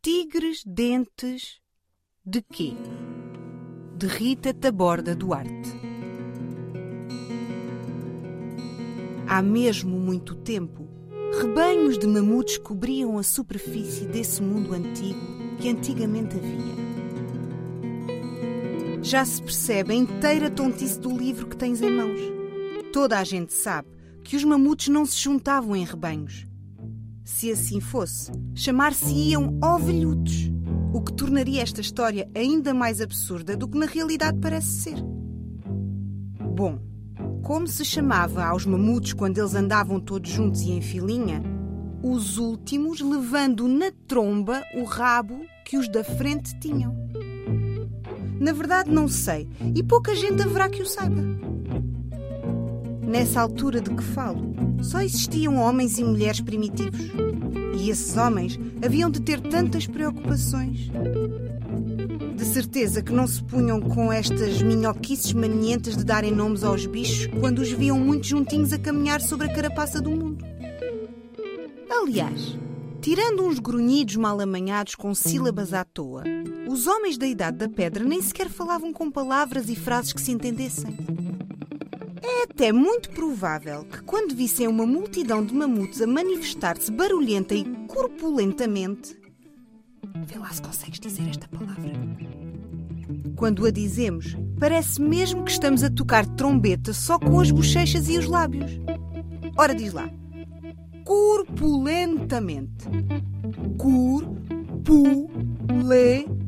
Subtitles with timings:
[0.00, 1.60] Tigres dentes
[2.24, 2.72] de quê?
[3.96, 5.72] De Rita Taborda Duarte.
[9.26, 10.88] Há mesmo muito tempo,
[11.40, 15.18] rebanhos de mamutes cobriam a superfície desse mundo antigo
[15.60, 16.76] que antigamente havia.
[19.02, 22.20] Já se percebe a inteira tontice do livro que tens em mãos.
[22.92, 23.88] Toda a gente sabe
[24.22, 26.47] que os mamutes não se juntavam em rebanhos.
[27.30, 30.50] Se assim fosse, chamar-se-iam ovelhutos,
[30.94, 34.96] o que tornaria esta história ainda mais absurda do que na realidade parece ser.
[36.56, 36.80] Bom,
[37.42, 41.42] como se chamava aos mamutes quando eles andavam todos juntos e em filinha?
[42.02, 46.96] Os últimos levando na tromba o rabo que os da frente tinham.
[48.40, 51.22] Na verdade, não sei, e pouca gente haverá que o saiba.
[53.08, 57.00] Nessa altura de que falo, só existiam homens e mulheres primitivos.
[57.80, 60.90] E esses homens haviam de ter tantas preocupações.
[62.36, 67.28] De certeza que não se punham com estas minhoquices manientas de darem nomes aos bichos
[67.40, 70.44] quando os viam muito juntinhos a caminhar sobre a carapaça do mundo.
[71.88, 72.58] Aliás,
[73.00, 76.24] tirando uns grunhidos mal amanhados com sílabas à toa,
[76.68, 80.30] os homens da Idade da Pedra nem sequer falavam com palavras e frases que se
[80.30, 80.94] entendessem.
[82.38, 87.64] É até muito provável que, quando vissem uma multidão de mamutes a manifestar-se barulhenta e
[87.88, 89.18] corpulentamente,
[90.26, 91.92] Vê lá se consegues dizer esta palavra.
[93.36, 98.18] Quando a dizemos, parece mesmo que estamos a tocar trombeta só com as bochechas e
[98.18, 98.72] os lábios.
[99.56, 100.10] Ora, diz lá.
[101.04, 102.86] Corpulentamente.
[103.78, 106.38] Corpulentamente.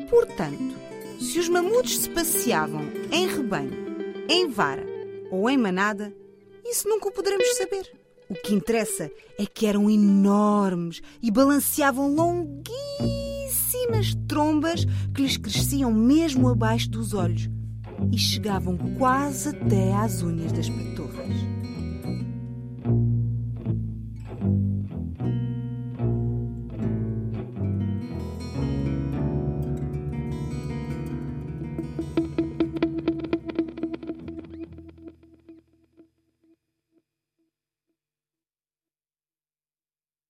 [0.09, 3.73] Portanto, se os mamutes se passeavam em rebanho,
[4.29, 4.85] em vara
[5.31, 6.13] ou em manada,
[6.65, 7.91] isso nunca o poderemos saber.
[8.29, 14.85] O que interessa é que eram enormes e balanceavam longuíssimas trombas
[15.15, 17.49] que lhes cresciam mesmo abaixo dos olhos
[18.11, 21.62] e chegavam quase até às unhas das patas.